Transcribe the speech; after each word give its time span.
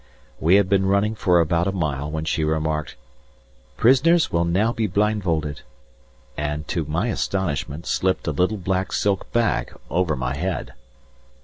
We 0.39 0.55
had 0.55 0.67
been 0.67 0.87
running 0.87 1.13
for 1.13 1.39
about 1.39 1.67
a 1.67 1.71
mile 1.71 2.09
when 2.09 2.25
she 2.25 2.43
remarked, 2.43 2.95
"Prisoners 3.77 4.31
will 4.31 4.45
now 4.45 4.73
be 4.73 4.87
blindfolded!" 4.87 5.61
and, 6.35 6.67
to 6.69 6.85
my 6.85 7.09
astonishment, 7.09 7.85
slipped 7.85 8.25
a 8.25 8.31
little 8.31 8.57
black 8.57 8.93
silk 8.93 9.31
bag 9.31 9.71
over 9.91 10.15
my 10.15 10.33
head. 10.35 10.73